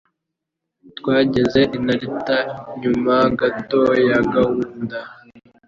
[0.97, 2.37] Twageze i Narita
[2.73, 4.97] inyuma gato ya gahunda.